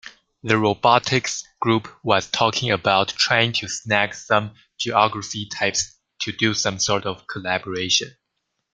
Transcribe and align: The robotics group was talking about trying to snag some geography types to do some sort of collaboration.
The 0.41 0.57
robotics 0.57 1.43
group 1.59 1.87
was 2.03 2.27
talking 2.27 2.71
about 2.71 3.09
trying 3.09 3.53
to 3.53 3.67
snag 3.67 4.15
some 4.15 4.55
geography 4.79 5.45
types 5.45 5.95
to 6.21 6.31
do 6.31 6.55
some 6.55 6.79
sort 6.79 7.05
of 7.05 7.27
collaboration. 7.27 8.17